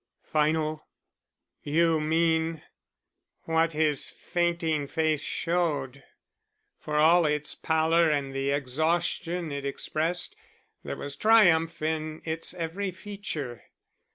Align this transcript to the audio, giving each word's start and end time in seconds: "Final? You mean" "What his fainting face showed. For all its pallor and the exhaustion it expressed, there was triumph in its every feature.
"Final? 0.25 0.87
You 1.61 1.99
mean" 1.99 2.63
"What 3.43 3.73
his 3.73 4.09
fainting 4.09 4.87
face 4.87 5.21
showed. 5.21 6.03
For 6.79 6.95
all 6.95 7.27
its 7.27 7.53
pallor 7.53 8.09
and 8.09 8.33
the 8.33 8.49
exhaustion 8.49 9.51
it 9.51 9.63
expressed, 9.63 10.35
there 10.83 10.97
was 10.97 11.15
triumph 11.15 11.83
in 11.83 12.23
its 12.25 12.55
every 12.55 12.89
feature. 12.89 13.61